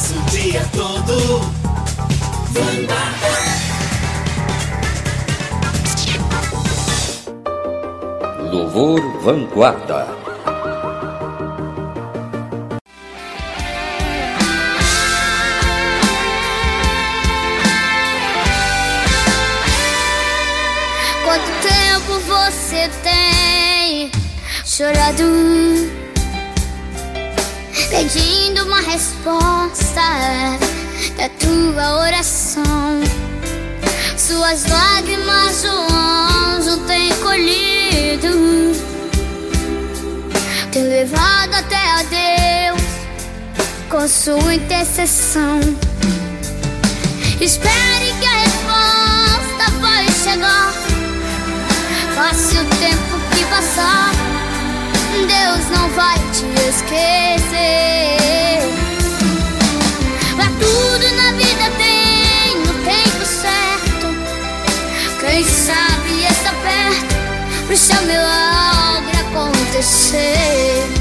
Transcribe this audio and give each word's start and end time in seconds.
passa 0.00 0.14
o 0.14 0.22
dia 0.30 0.62
todo. 0.72 1.40
Vanguarda. 2.52 3.30
Louvor 8.50 9.00
Vanguarda. 9.20 10.08
Quanto 21.24 21.50
tempo 21.62 22.12
você 22.26 22.88
tem 23.02 24.10
chorado? 24.64 25.60
pedindo 27.90 28.64
uma 28.64 28.80
resposta 28.80 29.79
da 31.16 31.28
tua 31.38 32.00
oração. 32.00 32.64
Suas 34.16 34.64
lágrimas 34.66 35.64
o 35.64 35.92
anjo 35.92 36.78
tem 36.86 37.14
colhido, 37.16 38.72
tem 40.72 40.84
levado 40.84 41.54
até 41.54 41.76
a 41.76 42.02
Deus 42.02 42.80
com 43.90 44.08
sua 44.08 44.54
intercessão. 44.54 45.60
Espere 47.40 48.14
que 48.20 48.26
a 48.26 48.38
resposta 48.38 49.78
vai 49.80 50.06
chegar. 50.08 50.72
Passe 52.14 52.56
o 52.56 52.64
tempo 52.64 53.18
que 53.34 53.44
passar, 53.46 54.12
Deus 55.12 55.78
não 55.78 55.88
vai 55.90 56.18
te 56.32 56.46
esquecer. 56.68 57.39
say. 69.82 70.99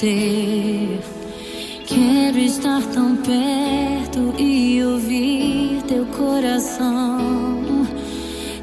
ter. 0.00 0.98
Quero 1.86 2.38
estar 2.38 2.82
tão 2.94 3.16
perto 3.16 4.34
e 4.38 4.82
ouvir 4.82 5.82
teu 5.86 6.06
coração. 6.06 7.86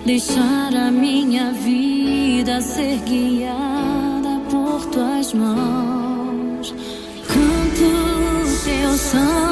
Deixar 0.04 0.76
a 0.76 0.90
minha 0.90 1.52
vida 1.52 2.60
ser 2.62 2.98
guiada 3.06 4.40
por 4.50 4.86
tuas 4.88 5.34
mãos. 5.34 6.74
Canto 7.28 8.64
teu 8.64 8.94
sangue. 8.98 9.47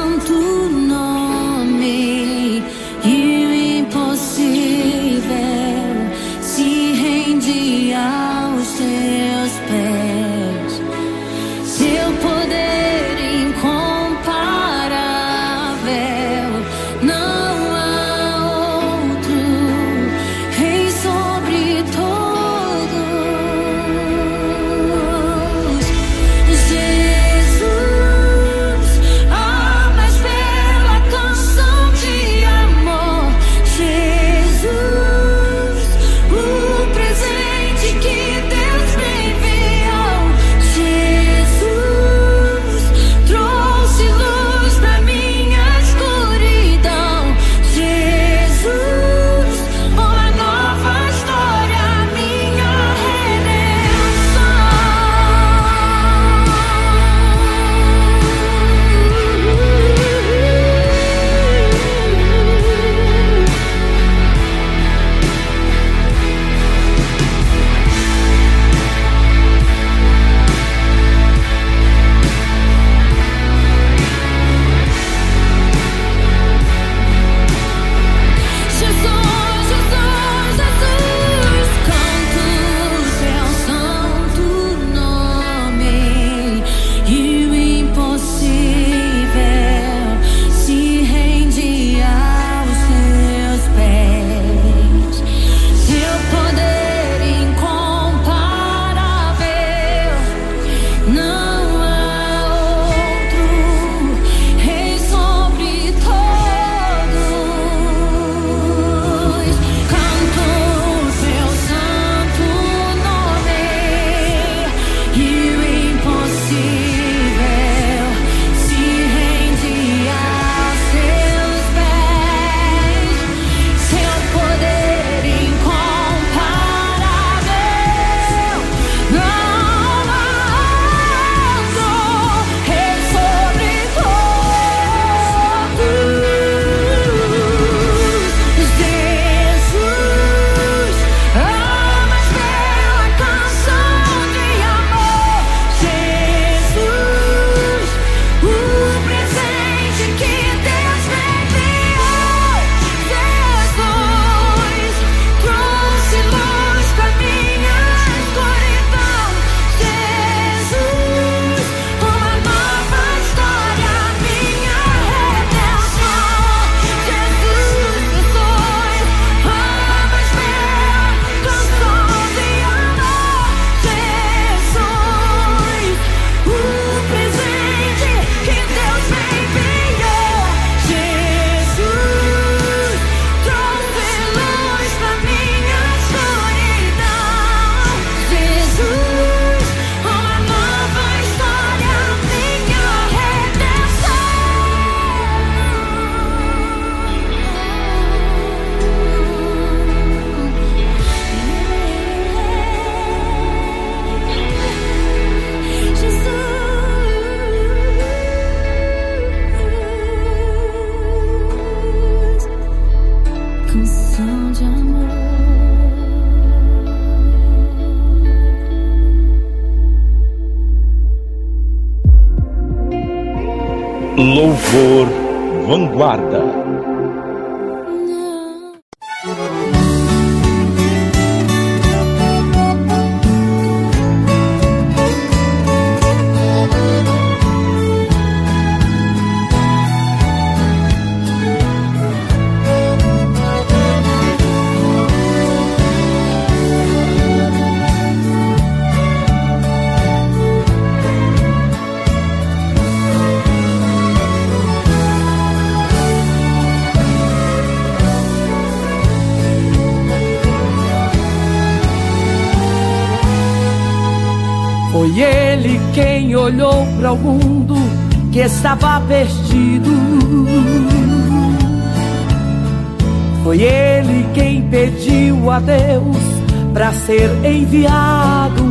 Ser 277.06 277.30
enviado. 277.44 278.64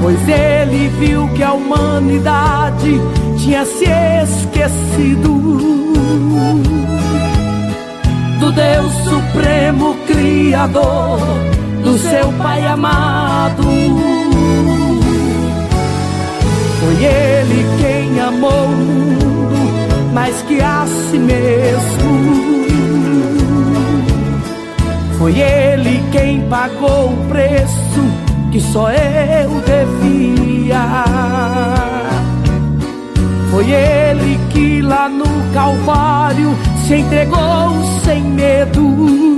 Pois 0.00 0.28
ele 0.28 0.88
viu 0.98 1.28
que 1.28 1.42
a 1.42 1.52
humanidade 1.52 3.00
tinha 3.38 3.64
se 3.66 3.84
esquecido 3.84 5.36
do 8.40 8.52
Deus 8.52 8.92
Supremo 9.04 9.94
Criador 10.06 11.20
do 11.84 11.98
seu 11.98 12.32
Pai 12.32 12.66
amado. 12.66 13.62
Foi 16.80 17.04
Ele 17.04 17.66
quem 17.80 18.20
amou 18.20 18.64
o 18.64 18.68
mundo 18.68 20.14
mais 20.14 20.40
que 20.42 20.60
a 20.62 20.86
si 20.86 21.18
mesmo. 21.18 22.35
Foi 25.18 25.38
Ele 25.38 26.02
quem 26.12 26.42
pagou 26.48 27.12
o 27.12 27.28
preço 27.28 28.02
que 28.52 28.60
só 28.60 28.90
eu 28.90 29.50
devia. 29.66 31.04
Foi 33.50 33.70
Ele 33.70 34.38
que 34.50 34.82
lá 34.82 35.08
no 35.08 35.24
Calvário 35.52 36.56
se 36.86 36.96
entregou 36.96 37.72
sem 38.04 38.22
medo 38.22 39.36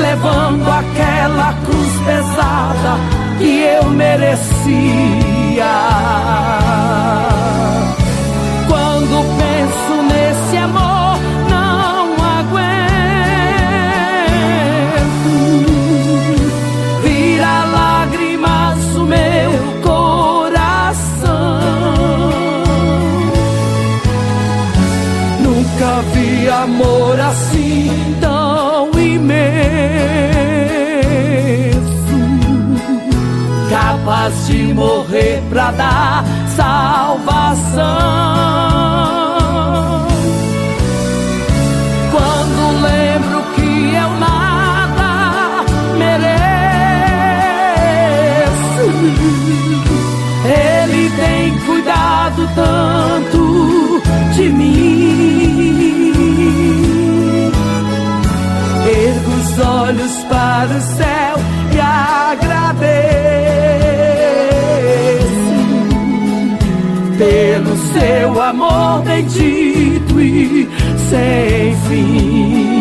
levando 0.00 0.68
aquela 0.68 1.52
cruz 1.64 1.92
pesada 2.04 2.98
que 3.38 3.62
eu 3.62 3.90
merecia. 3.90 4.46
Amor 26.66 27.18
assim 27.20 28.16
tão 28.20 28.90
imenso, 28.98 29.46
capaz 33.70 34.46
de 34.48 34.74
morrer 34.74 35.40
pra 35.48 35.70
dar 35.70 36.24
salvação. 36.56 37.84
Quando 42.10 42.82
lembro 42.82 43.42
que 43.54 43.94
eu 43.94 44.10
nada 44.18 45.64
mereço, 45.96 46.36
Ele 50.44 51.10
tem 51.10 51.58
cuidado 51.60 52.48
tanto 52.56 54.02
de 54.34 54.48
mim. 54.50 55.05
Os 59.56 59.66
olhos 59.66 60.24
para 60.24 60.76
o 60.76 60.80
céu 60.80 61.36
e 61.72 61.80
agradeço 61.80 62.86
pelo 67.16 67.76
seu 67.76 68.42
amor 68.42 69.02
bendito 69.02 70.20
e 70.20 70.68
sem 71.08 71.76
fim. 71.88 72.75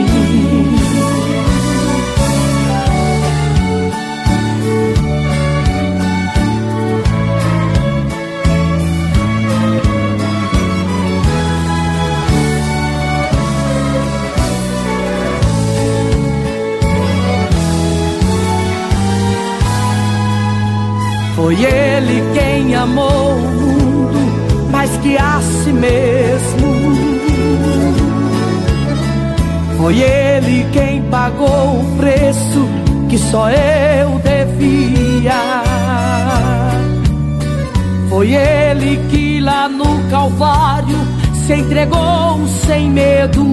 Foi 21.56 21.64
ele 21.64 22.22
quem 22.34 22.76
amou 22.76 23.32
o 23.32 23.40
mundo 23.40 24.72
mais 24.72 24.92
que 24.98 25.18
a 25.18 25.40
si 25.40 25.72
mesmo. 25.72 26.76
Foi 29.78 30.02
ele 30.02 30.68
quem 30.74 31.02
pagou 31.04 31.80
o 31.80 31.98
preço 31.98 32.68
que 33.08 33.18
só 33.18 33.50
eu 33.50 34.20
devia. 34.20 35.64
Foi 38.10 38.34
ele 38.34 39.00
que 39.10 39.40
lá 39.40 39.70
no 39.70 40.10
Calvário 40.10 40.98
se 41.48 41.54
entregou 41.54 42.46
sem 42.68 42.92
medo, 42.92 43.46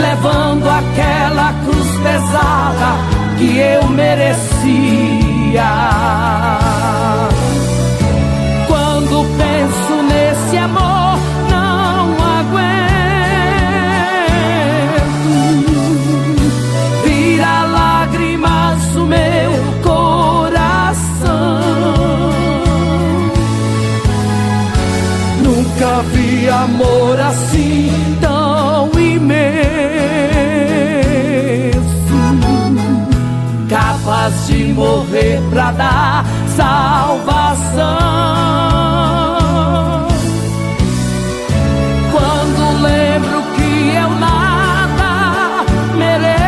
levando 0.00 0.68
aquela 0.68 1.52
cruz 1.64 1.88
pesada 2.02 3.15
que 3.36 3.58
eu 3.58 3.88
merecia. 3.88 5.64
Quando 8.66 9.24
penso 9.36 10.02
nesse 10.02 10.56
amor, 10.56 11.18
não 11.50 12.16
aguento. 12.38 12.66
Vira 17.04 17.64
lágrimas 17.64 18.96
o 18.96 19.06
meu 19.06 19.52
coração. 19.82 21.60
Nunca 25.42 26.02
vi 26.12 26.48
amor 26.48 27.20
assim 27.20 28.16
tão 28.20 28.90
imenso 28.98 29.75
capaz 34.06 34.46
de 34.46 34.72
morrer 34.72 35.40
pra 35.50 35.72
dar 35.72 36.24
salvação. 36.56 37.82
Quando 42.12 42.82
lembro 42.82 43.42
que 43.56 43.96
eu 43.96 44.10
nada 44.20 45.64
mereço, 45.96 46.46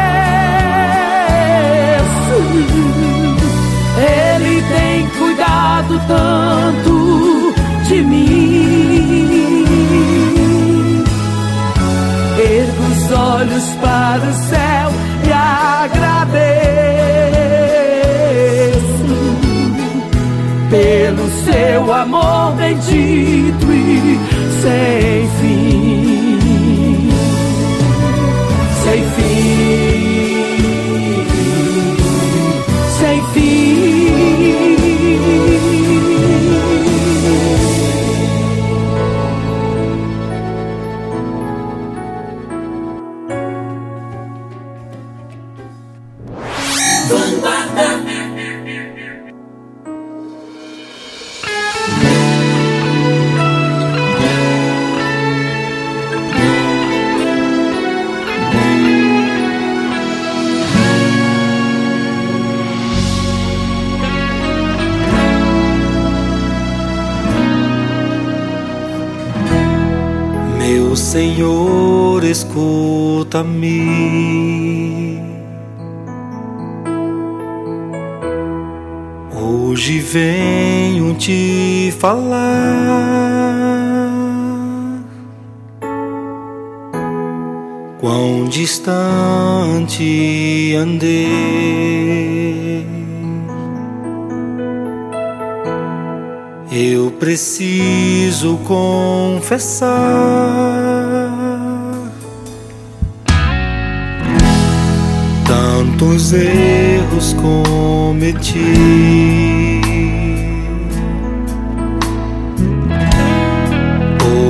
Ele 3.98 4.62
tem 4.62 5.08
cuidado 5.18 6.00
tanto 6.06 7.54
de 7.88 8.02
mim. 8.02 9.48
Ergo 12.38 12.84
os 12.92 13.10
olhos 13.18 13.66
para 13.80 14.22
o 14.22 14.34
Senhor, 71.18 72.22
escuta-me. 72.22 73.80
Hoje 79.34 79.98
venho 79.98 81.14
te 81.14 81.92
falar. 81.98 82.38
Quão 87.98 88.44
distante 88.44 89.16
andei. 90.76 91.98
Eu 96.70 97.10
preciso 97.10 98.56
confessar 98.58 99.88
tantos 106.18 106.32
erros 106.32 107.32
cometi. 107.34 108.58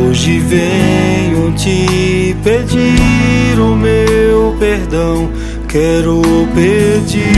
Hoje 0.08 0.38
venho 0.40 1.52
te 1.52 2.34
pedir 2.42 3.60
o 3.60 3.76
meu 3.76 4.56
perdão, 4.58 5.28
quero 5.68 6.22
pedir 6.54 7.28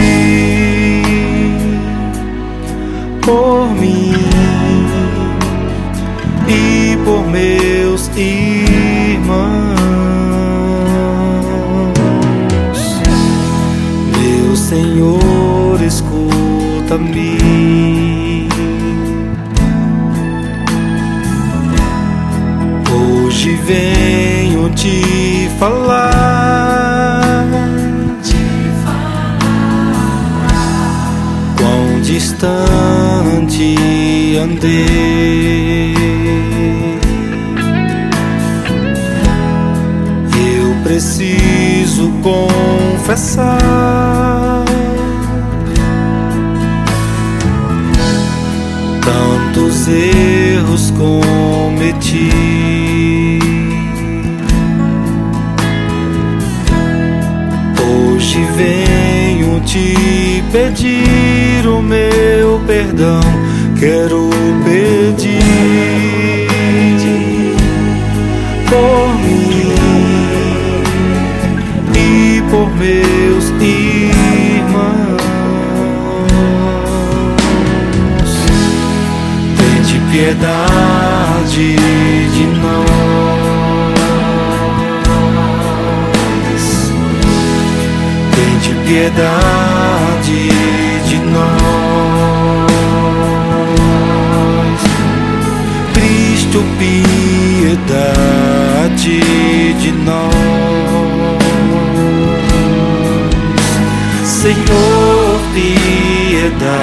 por 3.20 3.68
mim 3.75 4.14
e 6.49 6.96
por 7.04 7.26
meus 7.26 8.08
irmãos. 8.16 8.50
Senhor, 14.70 15.82
escuta-me. 15.84 17.36
Hoje 22.88 23.56
venho 23.66 24.70
te 24.70 25.50
falar. 25.58 27.44
Quão 31.56 32.00
distante 32.02 33.74
andei. 34.40 35.96
Eu 40.32 40.76
preciso 40.84 42.12
confessar 42.22 42.59
erros 49.90 50.90
cometi. 50.92 52.30
Hoje 57.82 58.38
venho 58.56 59.61
te 59.61 60.42
pedir 60.52 61.66
o 61.66 61.82
meu 61.82 62.61
perdão, 62.66 63.20
quero 63.78 64.30
pedir 64.64 65.29
Piedade 80.40 81.76
de 82.32 82.47
nós. 82.62 82.88
Tente 88.35 88.73
piedade 88.87 90.42
de 91.06 91.18
nós. 91.26 91.61
Cristo, 95.92 96.59
piedade 96.78 97.99
de 99.78 99.92
nós. 99.92 100.35
Senhor, 104.25 105.38
piedade 105.52 106.78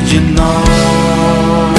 de 0.00 0.18
nós. 0.32 1.71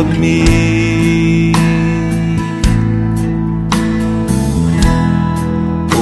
Escuta-me. 0.00 1.52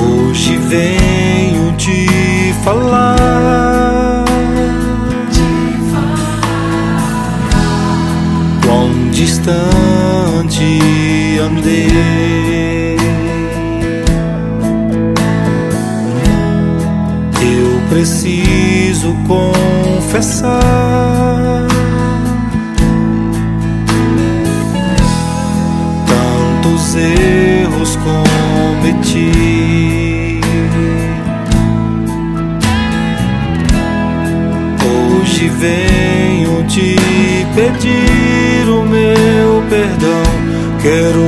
Hoje 0.01 0.57
venho 0.57 1.73
te 1.77 2.07
falar. 2.65 4.25
Quão 8.65 9.11
distante 9.11 10.79
andei. 11.41 12.97
Eu 17.41 17.81
preciso 17.89 19.17
confessar 19.27 21.18
quero 40.89 41.28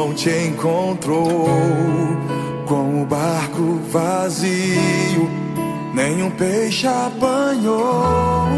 não 0.00 0.14
te 0.14 0.30
encontrou 0.30 1.46
com 2.66 3.02
o 3.02 3.04
barco 3.04 3.78
vazio, 3.90 5.28
nenhum 5.92 6.30
peixe 6.30 6.86
apanhou. 6.86 8.48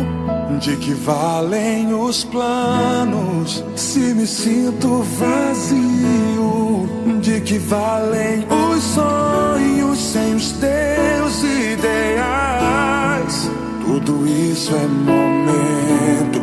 De 0.60 0.76
que 0.76 0.94
valem 0.94 1.92
os 1.92 2.22
planos 2.22 3.64
se 3.74 4.14
me 4.14 4.24
sinto 4.24 5.04
vazio? 5.18 6.88
De 7.20 7.40
que 7.40 7.58
valem 7.58 8.46
os 8.48 8.84
sonhos 8.84 9.98
sem 9.98 10.36
os 10.36 10.52
teus 10.52 11.42
ideais? 11.42 13.50
Tudo 13.84 14.24
isso 14.28 14.72
é 14.76 14.86
momento 14.86 16.40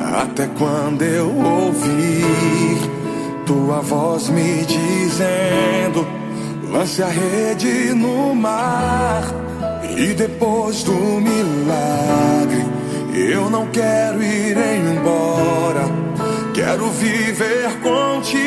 até 0.00 0.46
quando 0.56 1.02
eu 1.02 1.36
ouvir 1.36 2.95
tua 3.46 3.80
voz 3.80 4.28
me 4.28 4.64
dizendo: 4.64 6.04
lance 6.68 7.00
a 7.00 7.06
rede 7.06 7.94
no 7.94 8.34
mar. 8.34 9.22
E 9.96 10.12
depois 10.14 10.82
do 10.82 10.92
milagre, 10.92 12.66
eu 13.14 13.48
não 13.48 13.68
quero 13.68 14.20
ir 14.22 14.56
embora. 14.58 15.84
Quero 16.52 16.90
viver 16.90 17.70
contigo, 17.80 18.42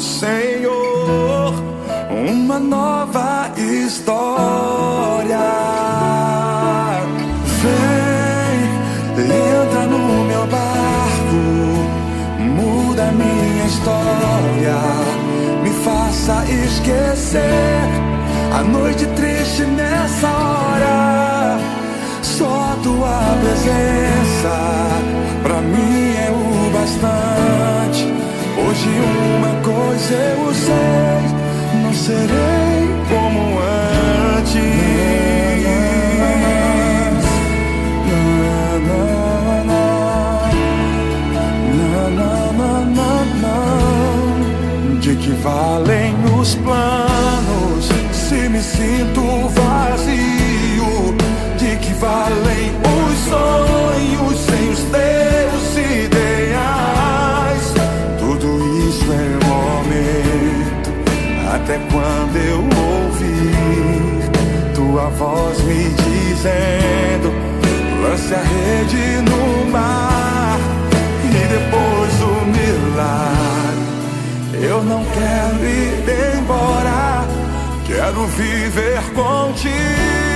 Senhor. 0.00 1.54
Uma 2.10 2.58
nova 2.58 3.52
história. 3.56 5.67
história 13.88 14.78
me 15.62 15.70
faça 15.70 16.44
esquecer 16.44 17.40
a 18.52 18.62
noite 18.62 19.06
triste 19.16 19.62
nessa 19.64 20.28
hora. 20.28 21.58
Só 22.22 22.76
tua 22.82 23.36
presença 23.40 24.56
pra 25.42 25.60
mim 25.60 26.14
é 26.16 26.30
o 26.30 26.70
bastante. 26.70 28.04
Hoje 28.58 28.88
uma 29.38 29.54
coisa 29.62 30.14
eu 30.14 30.54
sei, 30.54 31.82
não 31.82 31.94
serei 31.94 32.67
voz 65.10 65.60
me 65.64 65.84
dizendo: 65.90 67.32
lance 68.02 68.34
a 68.34 68.38
rede 68.38 69.22
no 69.30 69.70
mar 69.70 70.58
e 71.24 71.46
depois 71.48 72.22
o 72.22 72.44
milagre. 72.46 73.88
Eu 74.66 74.82
não 74.82 75.04
quero 75.04 75.64
ir 75.64 76.38
embora, 76.38 77.24
quero 77.86 78.26
viver 78.26 79.02
contigo. 79.14 80.27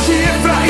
Anti-Efraim 0.00 0.69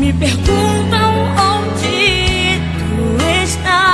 me 0.00 0.14
perguntam 0.14 1.14
onde 1.36 2.58
tu 2.78 3.22
estás 3.42 3.89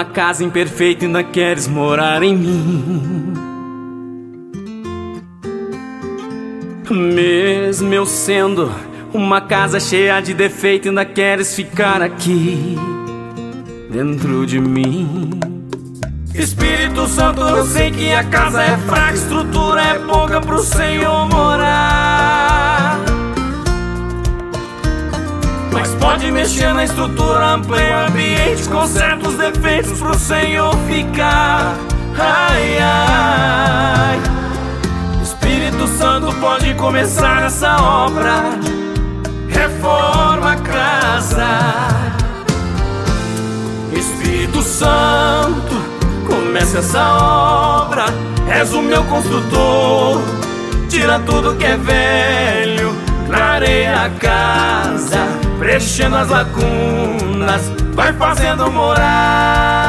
uma 0.00 0.04
casa 0.06 0.42
imperfeita, 0.42 1.04
ainda 1.04 1.22
queres 1.22 1.68
morar 1.68 2.22
em 2.22 2.34
mim. 2.34 3.34
Mesmo 6.90 7.92
eu 7.92 8.06
sendo 8.06 8.72
uma 9.12 9.42
casa 9.42 9.78
cheia 9.78 10.18
de 10.22 10.32
defeito, 10.32 10.88
ainda 10.88 11.04
queres 11.04 11.54
ficar 11.54 12.00
aqui 12.00 12.78
dentro 13.90 14.46
de 14.46 14.58
mim. 14.58 15.38
Espírito 16.34 17.06
Santo, 17.06 17.42
eu 17.42 17.64
sei 17.66 17.90
que 17.90 18.10
a 18.10 18.24
casa 18.24 18.62
é 18.62 18.78
fraca, 18.78 19.12
estrutura 19.12 19.82
é 19.82 19.98
pouca 19.98 20.40
pro 20.40 20.60
Senhor 20.60 21.28
morar. 21.28 22.79
Pode 26.00 26.32
mexer 26.32 26.72
na 26.72 26.84
estrutura, 26.84 27.54
amplia 27.54 27.98
o 27.98 28.08
ambiente 28.08 28.68
com 28.68 28.86
certos 28.86 29.34
defeitos 29.34 29.98
pro 29.98 30.18
Senhor 30.18 30.74
ficar. 30.88 31.76
Ai, 32.18 32.78
ai. 32.80 34.20
Espírito 35.22 35.86
Santo 35.86 36.34
pode 36.40 36.74
começar 36.74 37.44
essa 37.44 37.76
obra. 37.76 38.58
Reforma 39.48 40.52
a 40.52 40.56
casa. 40.56 41.46
Espírito 43.92 44.62
Santo, 44.62 45.74
comece 46.26 46.78
essa 46.78 47.82
obra. 47.82 48.06
És 48.48 48.72
o 48.72 48.82
meu 48.82 49.04
construtor. 49.04 50.20
Tira 50.88 51.20
tudo 51.20 51.54
que 51.54 51.64
é 51.64 51.76
velho, 51.76 52.92
clareia 53.28 54.06
a 54.06 54.10
casa, 54.10 55.24
preenchendo 55.60 56.16
as 56.16 56.30
lacunas, 56.30 57.70
vai 57.92 58.14
fazendo 58.14 58.70
morada. 58.70 59.79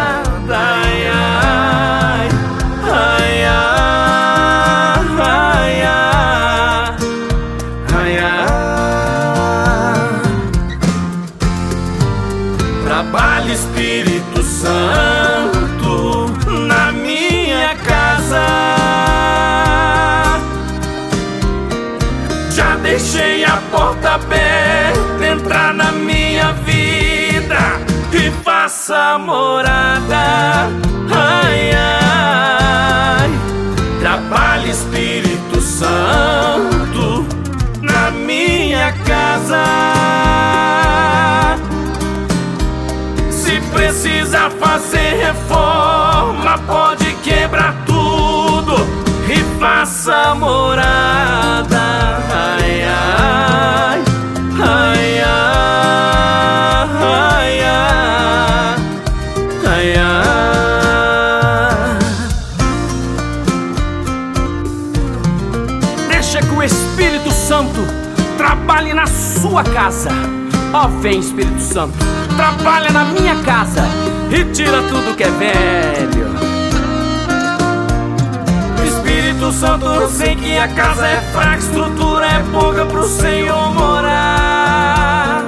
pra 44.41 44.49
fazer 44.49 45.17
reforma 45.17 46.57
pode 46.65 47.13
quebrar 47.23 47.75
tudo 47.85 48.73
e 49.29 49.37
faça 49.59 50.33
morada. 50.33 51.77
Ai, 52.33 52.83
ai, 52.83 54.03
ai, 54.59 55.21
ai, 56.99 57.61
ai, 57.61 57.99
ai, 59.67 59.93
ai. 59.97 60.39
Deixa 66.09 66.39
que 66.39 66.53
o 66.53 66.63
Espírito 66.63 67.31
Santo 67.31 67.85
trabalhe 68.37 68.93
na 68.93 69.05
sua 69.05 69.63
casa. 69.63 70.09
Ó, 70.73 70.85
oh, 70.85 70.87
vem 71.01 71.19
Espírito 71.19 71.61
Santo, 71.61 71.93
trabalha 72.37 72.89
na 72.89 73.03
minha 73.05 73.35
casa 73.43 74.00
e 74.31 74.45
tira 74.45 74.81
tudo 74.83 75.15
que 75.15 75.23
é 75.23 75.29
velho. 75.29 76.31
Espírito 78.85 79.51
Santo, 79.51 79.85
eu 79.85 80.09
sei 80.09 80.35
que 80.35 80.57
a 80.57 80.67
casa 80.69 81.05
é 81.05 81.21
fraca, 81.33 81.57
estrutura 81.57 82.25
é 82.25 82.43
pouca 82.51 82.85
pro 82.85 83.07
Senhor 83.07 83.73
morar. 83.73 85.43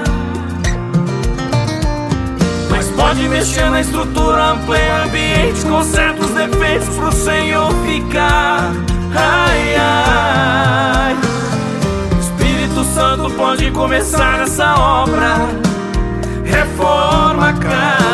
Mas 2.70 2.90
pode 2.90 3.28
mexer 3.30 3.70
na 3.70 3.82
estrutura, 3.82 4.52
amplia 4.52 5.00
o 5.00 5.08
ambiente, 5.08 5.66
conserta 5.66 6.22
os 6.22 6.32
defeitos 6.32 6.90
pro 6.90 7.12
Senhor 7.12 7.72
ficar. 7.86 8.74
Ai, 9.16 9.76
ai. 9.78 11.16
Espírito 12.20 12.84
Santo 12.84 13.30
pode 13.32 13.72
começar 13.72 14.42
essa 14.42 14.76
obra, 14.76 15.48
reforma 16.44 17.50
a 17.50 17.54
casa. 17.54 18.13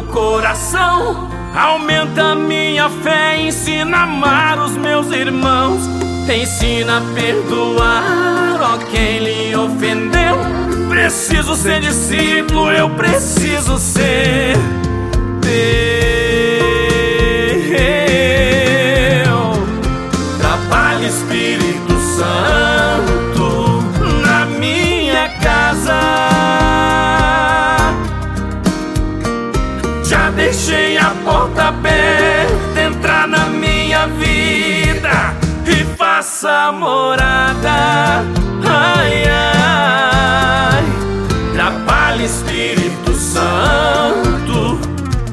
Meu 0.00 0.02
coração. 0.04 1.28
Aumenta 1.54 2.34
minha 2.34 2.88
fé, 2.88 3.40
ensina 3.40 3.98
a 3.98 4.02
amar 4.04 4.58
os 4.58 4.76
meus 4.76 5.10
irmãos. 5.10 5.82
Ensina 6.28 6.98
a 6.98 7.14
perdoar, 7.14 8.60
ó 8.60 8.78
quem 8.90 9.18
lhe 9.18 9.56
ofendeu. 9.56 10.38
Preciso 10.88 11.54
ser 11.56 11.80
discípulo, 11.80 12.70
morada. 36.72 38.24
Ai, 38.64 39.24
ai, 39.28 40.84
trabalhe, 41.52 42.24
Espírito 42.24 43.14
Santo, 43.14 44.78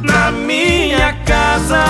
na 0.02 0.32
minha 0.32 1.14
casa. 1.26 1.84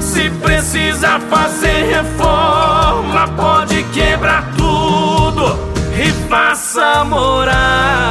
Se 0.00 0.30
precisa 0.42 1.20
fazer 1.30 1.94
reforma, 1.94 3.28
pode 3.36 3.82
quebrar 3.92 4.52
tudo 4.56 5.58
e 5.94 6.10
faça 6.28 7.04
morada. 7.04 8.05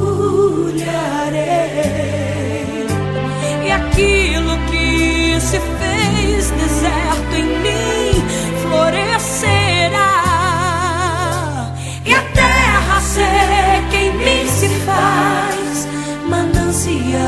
E 3.65 3.71
aquilo 3.71 4.57
que 4.69 5.39
se 5.39 5.59
fez 5.59 6.51
deserto 6.51 7.35
em 7.35 7.45
mim 7.59 8.23
florescerá. 8.61 10.11
E 12.05 12.13
a 12.13 12.21
terra 12.33 13.01
seca 13.01 13.95
em 13.95 14.13
mim 14.17 14.47
se 14.47 14.69
faz 14.85 15.87
manancial. 16.27 17.21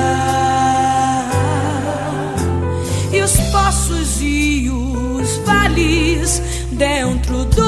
E 3.12 3.22
os 3.22 3.38
poços 3.52 4.22
e 4.22 4.70
os 4.70 5.38
vales 5.46 6.42
dentro 6.72 7.46
do 7.46 7.65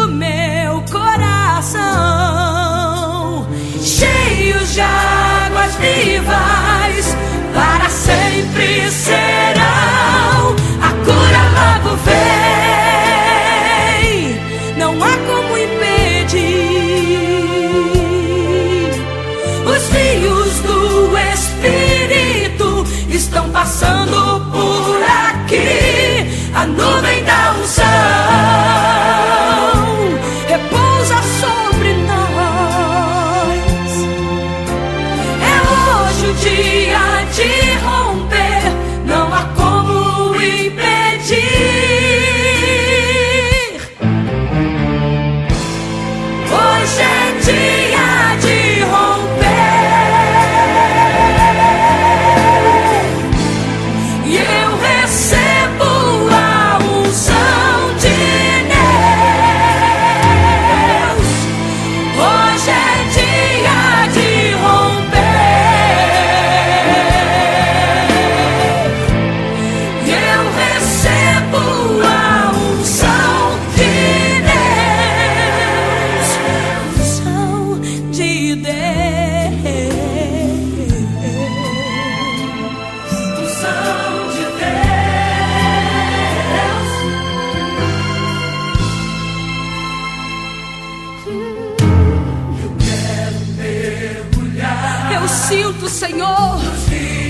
Senhor, 96.18 96.59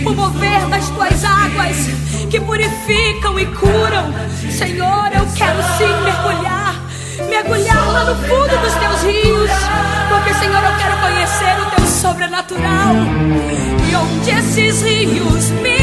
o 0.06 0.14
mover 0.14 0.66
das 0.70 0.90
tuas 0.92 1.26
águas 1.26 1.76
que 2.30 2.40
purificam 2.40 3.38
e 3.38 3.46
curam. 3.48 4.14
Senhor, 4.50 5.10
eu 5.14 5.28
quero 5.36 5.62
sim 5.78 5.94
mergulhar, 6.06 6.74
mergulhar 7.28 7.86
lá 7.92 8.06
no 8.06 8.16
fundo 8.16 8.58
dos 8.62 8.74
teus 8.76 9.04
rios, 9.04 9.52
porque, 10.08 10.34
Senhor, 10.36 10.64
eu 10.64 10.78
quero 10.78 10.98
conhecer 11.02 11.62
o 11.62 11.76
teu 11.76 11.86
sobrenatural. 11.86 12.96
E 13.92 13.94
onde 13.94 14.32
esses 14.32 14.82
rios 14.82 15.50
me 15.50 15.77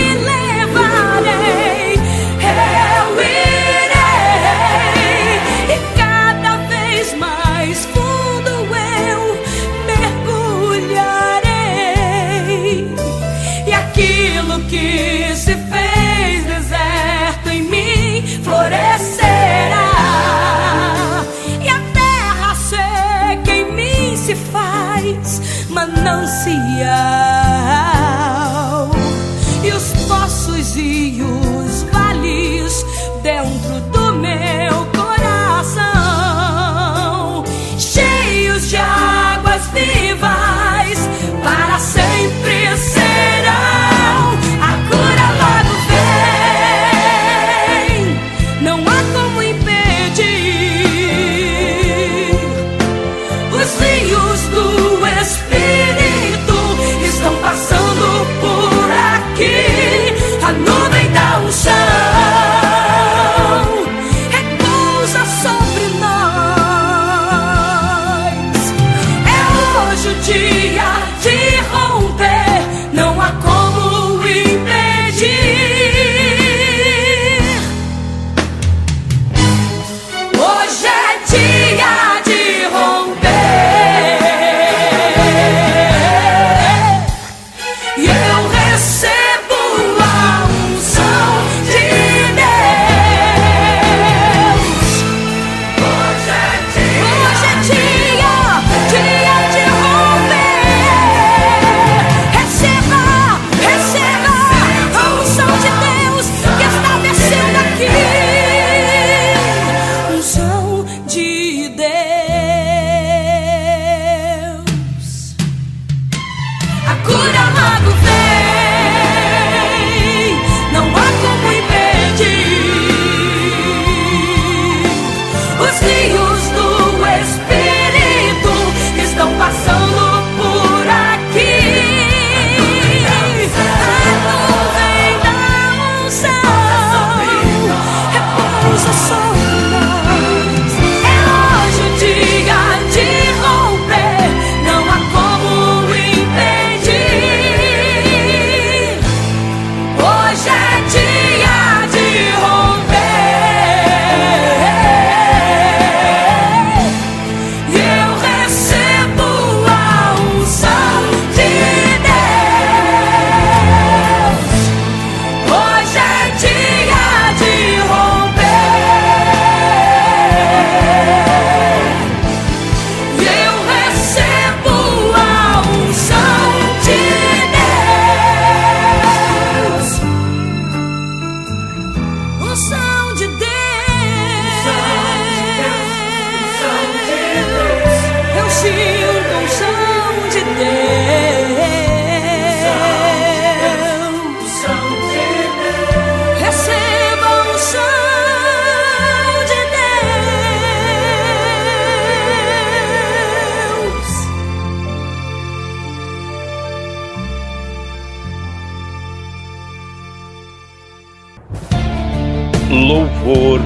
Louvor 212.95 213.59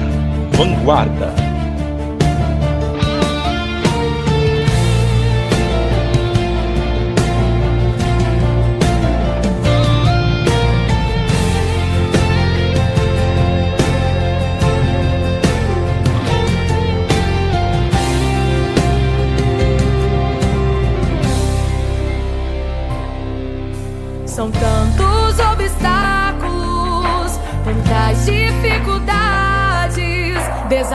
Vanguarda. 0.57 1.38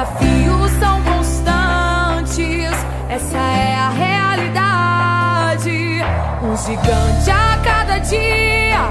Desafios 0.05 0.71
são 0.79 1.03
constantes. 1.03 2.71
Essa 3.09 3.39
é 3.39 3.77
a 3.77 3.91
realidade. 3.91 5.71
Um 6.43 6.57
gigante 6.57 7.31
a 7.31 7.59
cada 7.65 7.99
dia 7.99 8.91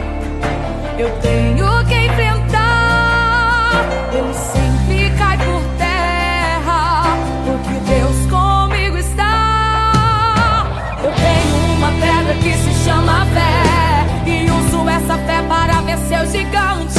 eu 0.97 1.09
tenho 1.21 1.85
que 1.85 1.95
enfrentar. 1.95 3.85
Ele 4.11 4.33
sempre 4.33 5.11
cai 5.17 5.37
por 5.37 5.61
terra, 5.77 7.03
porque 7.45 7.73
Deus 7.91 8.25
comigo 8.29 8.97
está. 8.97 10.65
Eu 11.03 11.11
tenho 11.11 11.75
uma 11.77 11.91
pedra 11.91 12.33
que 12.35 12.53
se 12.53 12.73
chama 12.85 13.25
fé 13.27 14.05
e 14.25 14.49
uso 14.49 14.89
essa 14.89 15.17
fé 15.19 15.41
para 15.47 15.81
vencer 15.81 16.21
o 16.21 16.25
gigante. 16.25 16.92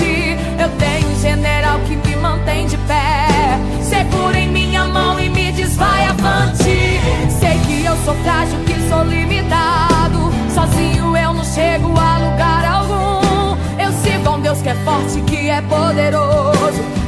vai 5.63 6.07
avante. 6.07 7.01
Sei 7.39 7.59
que 7.67 7.85
eu 7.85 7.97
sou 8.05 8.15
frágil, 8.17 8.59
que 8.65 8.75
sou 8.89 9.05
limitado. 9.05 10.33
Sozinho 10.53 11.17
eu 11.17 11.35
não 11.35 11.45
chego 11.45 11.89
a 11.99 12.19
lugar 12.19 12.65
algum. 12.65 13.57
Eu 13.81 13.93
sigo 14.03 14.29
a 14.29 14.33
um 14.33 14.41
Deus 14.41 14.61
que 14.61 14.69
é 14.69 14.75
forte, 14.77 15.21
que 15.23 15.49
é 15.49 15.63
poderoso. 15.63 17.04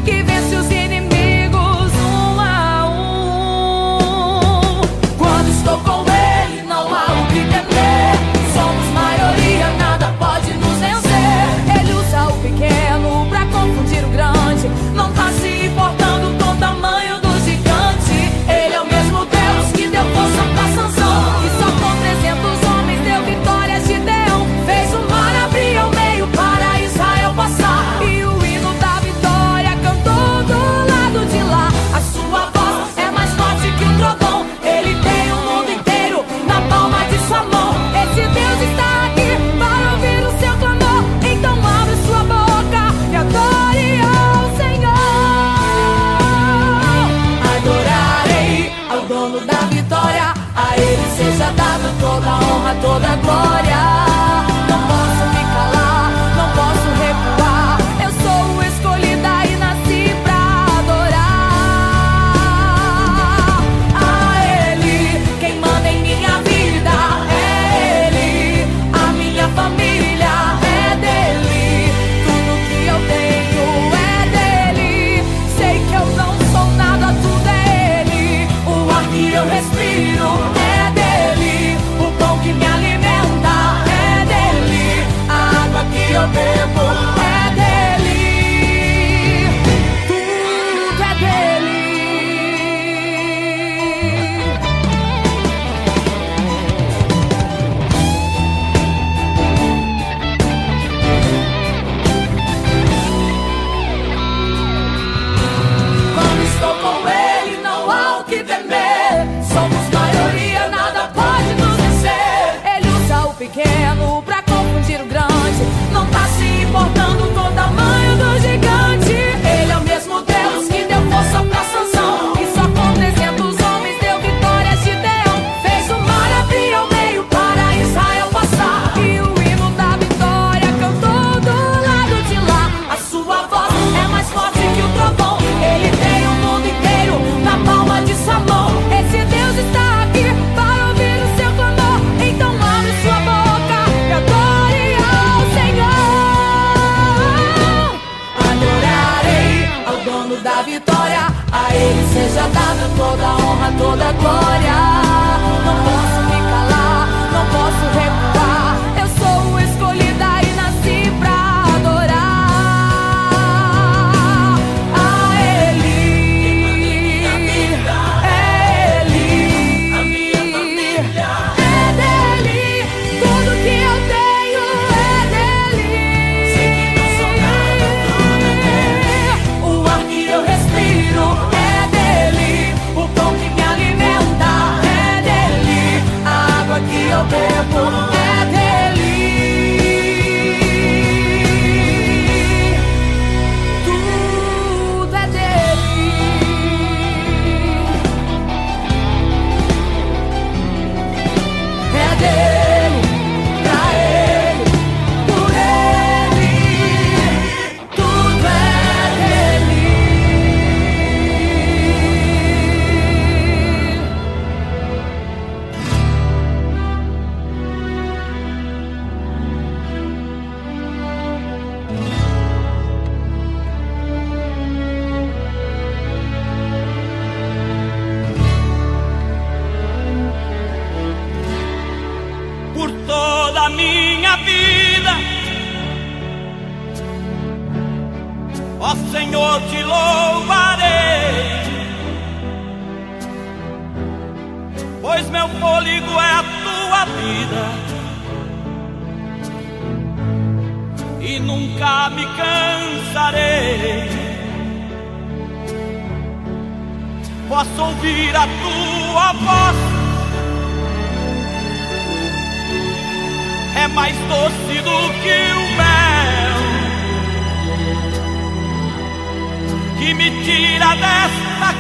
da 150.42 150.62
vitória. 150.62 151.26
A 151.52 151.74
ele 151.74 152.06
seja 152.12 152.42
dada 152.48 152.88
toda 152.96 153.26
a 153.26 153.36
honra, 153.36 153.72
toda 153.78 154.08
a 154.08 154.12
glória. 154.12 154.45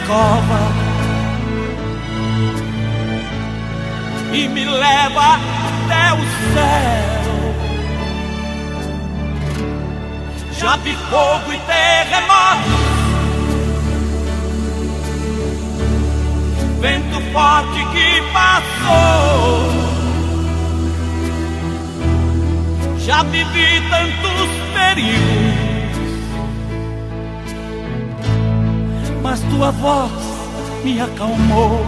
cova 0.06 0.60
e 4.32 4.48
me 4.48 4.64
leva 4.64 5.34
até 5.34 6.12
o 6.12 6.24
céu. 6.54 7.16
Já 10.58 10.76
vi 10.76 10.94
fogo 11.10 11.52
e 11.52 11.58
terremoto, 11.58 12.70
vento 16.80 17.20
forte 17.32 17.84
que 17.92 18.22
passou. 18.32 19.86
Já 22.98 23.22
vivi 23.22 23.82
tantos 23.88 24.50
perigos 24.74 25.65
mas 29.26 29.40
tua 29.50 29.72
voz 29.72 30.12
me 30.84 31.00
acalmou. 31.00 31.84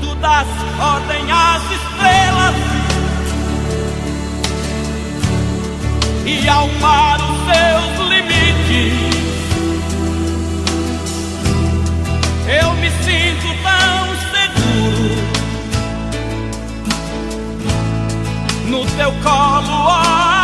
Tu 0.00 0.14
das 0.16 0.48
ordem 0.80 1.30
às 1.30 1.62
estrelas 1.70 2.56
e 6.26 6.48
ao 6.48 6.66
mar 6.80 7.20
os 7.20 7.38
seus 7.46 8.08
limites. 8.08 8.98
Eu 12.60 12.72
me 12.74 12.90
sinto 13.04 13.48
tão 13.62 14.08
seguro 14.32 15.22
no 18.66 18.84
teu 18.96 19.12
colo. 19.22 19.68
Oh, 19.86 20.37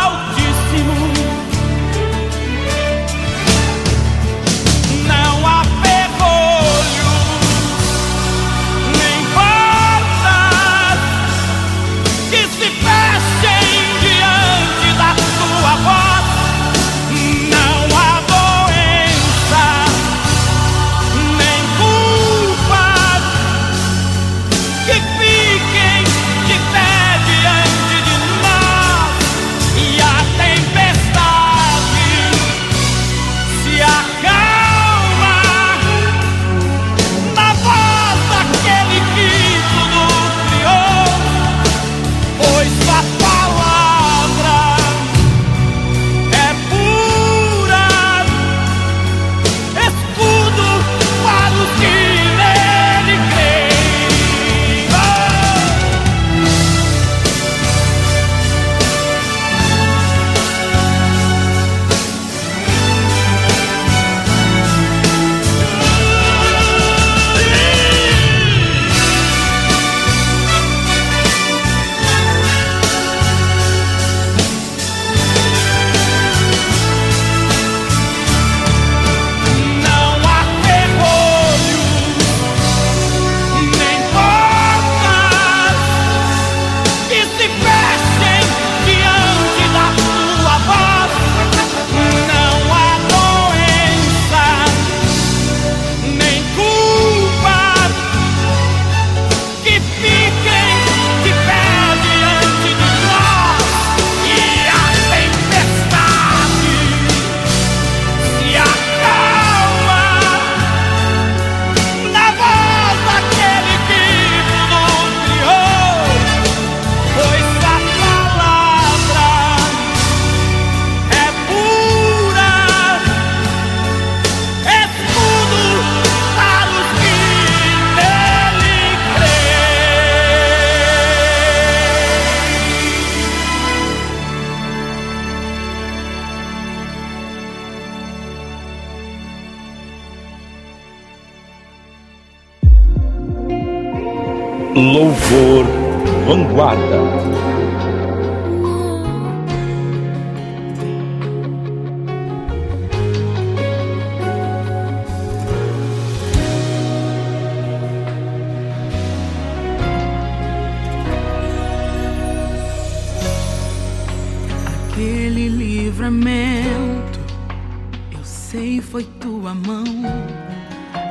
mão 169.55 169.83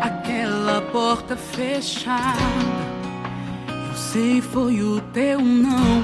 aquela 0.01 0.81
porta 0.93 1.37
fechada. 1.37 2.39
Eu 3.89 3.97
sei, 3.97 4.41
foi 4.41 4.83
o 4.83 5.01
teu 5.13 5.41
não. 5.41 6.03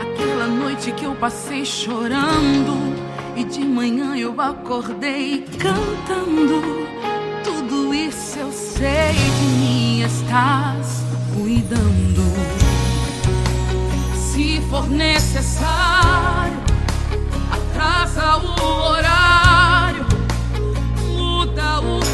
Aquela 0.00 0.46
noite 0.46 0.92
que 0.92 1.04
eu 1.04 1.14
passei 1.14 1.64
chorando 1.64 2.94
e 3.36 3.44
de 3.44 3.60
manhã 3.60 4.16
eu 4.16 4.38
acordei 4.40 5.44
cantando. 5.58 6.62
Tudo 7.44 7.94
isso 7.94 8.38
eu 8.38 8.52
sei 8.52 9.12
de 9.12 9.44
mim 9.60 10.02
estás 10.02 11.02
cuidando. 11.34 12.22
Se 14.14 14.60
for 14.70 14.88
necessário, 14.88 16.58
atrasa 17.52 18.38
o 18.38 18.90
horário. 18.90 19.41
without 21.54 22.11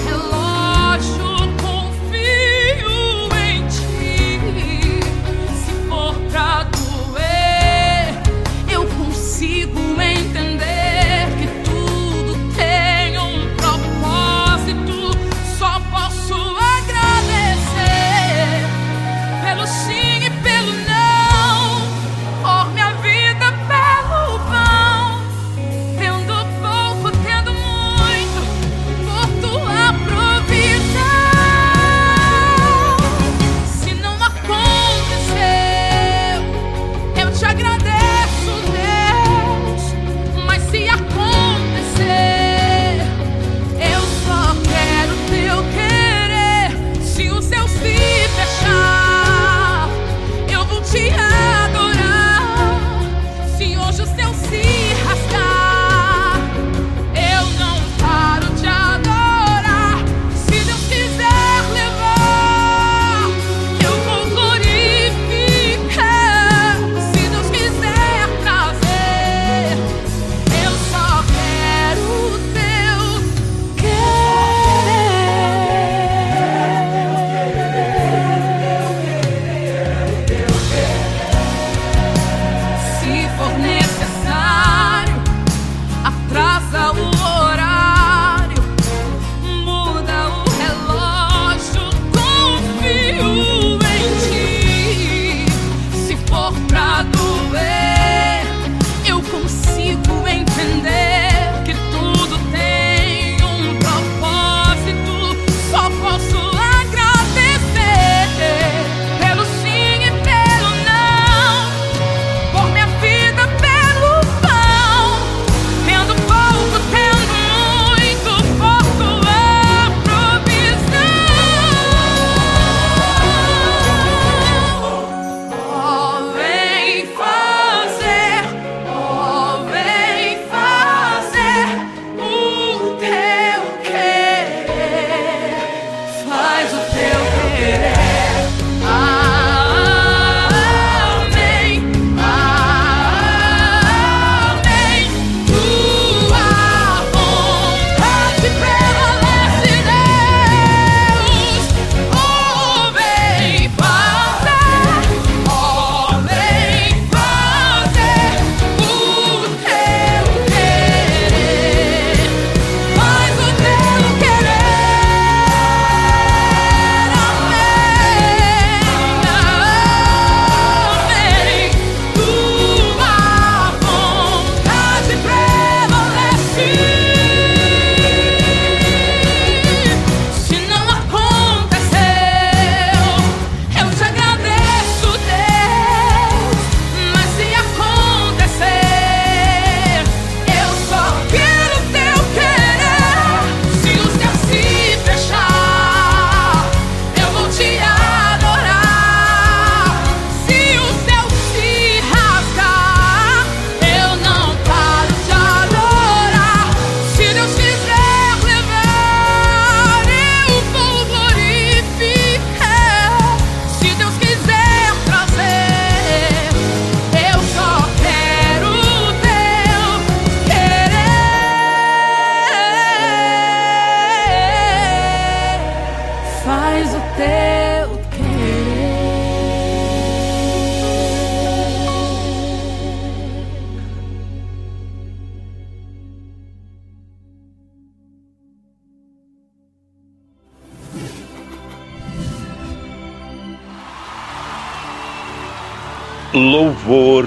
Louvor 246.88 247.26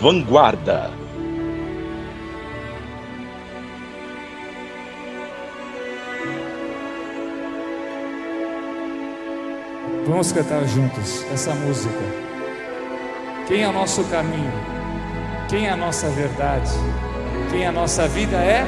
Vanguarda. 0.00 0.90
Vamos 10.08 10.32
cantar 10.32 10.64
juntos 10.64 11.24
essa 11.32 11.54
música. 11.54 11.94
Quem 13.46 13.62
é 13.62 13.68
o 13.68 13.72
nosso 13.72 14.02
caminho? 14.06 14.52
Quem 15.48 15.68
é 15.68 15.70
a 15.70 15.76
nossa 15.76 16.08
verdade? 16.08 16.72
Quem 17.52 17.64
a 17.64 17.70
nossa 17.70 18.08
vida 18.08 18.36
é? 18.38 18.66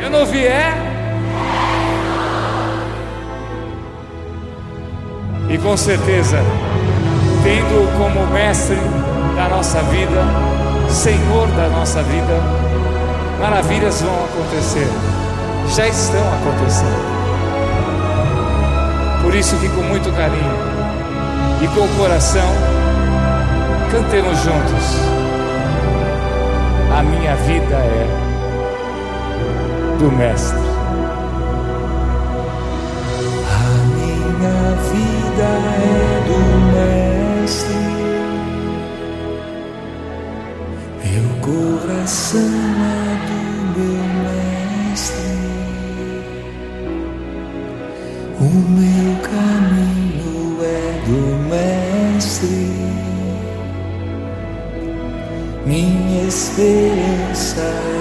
Eu 0.00 0.10
não 0.10 0.24
vi 0.26 0.46
é? 0.46 0.74
E 5.48 5.58
com 5.58 5.76
certeza, 5.76 6.38
tendo 7.42 7.96
como 7.96 8.26
mestre 8.32 8.76
da 9.34 9.48
nossa 9.48 9.82
vida, 9.84 10.24
Senhor 10.88 11.46
da 11.48 11.68
nossa 11.68 12.02
vida, 12.02 12.40
maravilhas 13.40 14.02
vão 14.02 14.14
acontecer, 14.24 14.88
já 15.74 15.86
estão 15.86 16.22
acontecendo. 16.34 17.20
Por 19.22 19.34
isso 19.34 19.56
que 19.56 19.68
com 19.68 19.82
muito 19.82 20.10
carinho 20.12 20.70
e 21.62 21.68
com 21.68 21.80
o 21.80 21.88
coração, 21.96 22.48
cantemos 23.90 24.38
juntos. 24.38 24.96
A 26.96 27.02
minha 27.02 27.36
vida 27.36 27.76
é 27.76 28.06
do 29.98 30.10
Mestre. 30.12 30.58
A 33.46 33.64
minha 33.94 34.74
vida 34.90 35.44
é 35.44 36.09
coração 41.50 42.38
é 42.38 43.26
do 43.26 43.40
meu 43.76 44.04
Mestre. 44.22 45.34
O 48.38 48.50
meu 48.78 49.10
caminho 49.22 50.58
é 50.62 51.02
do 51.06 51.20
Mestre. 51.48 52.70
Minha 55.66 56.22
esperança 56.28 57.60
é 57.60 57.99